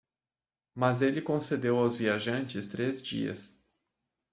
[0.73, 3.61] Mas ele concedeu aos viajantes três dias.